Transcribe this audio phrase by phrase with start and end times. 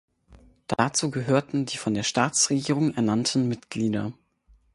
[0.65, 4.11] Dazu gehörten die von der Staatsregierung ernannten Mitglieder.